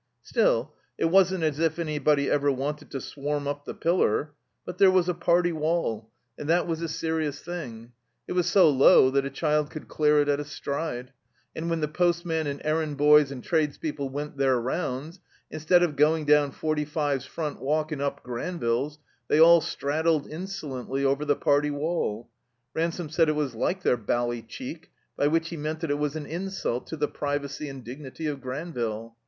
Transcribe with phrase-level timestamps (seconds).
[0.23, 4.33] Still it wasn't as if anybody ever wanted to swarm up the pillar.
[4.65, 7.85] But there was a party wall, and that was a 146 THE COMBINED MAZE serious
[7.85, 7.93] thing.
[8.27, 11.13] It was so low that a child cottld dear it at a stride.
[11.55, 15.19] And when the postman and errand bojrs and tradespeople went their rotinds,
[15.51, 18.97] instead of going down Forty five's front walk and up Granville's,
[19.27, 22.27] they all straddled insolently over the party wall.
[22.75, 26.15] Rgmsome said it was ''like their bally chedc," by which he meant that it was
[26.15, 29.15] an insult to the privacy and dignity of Granville.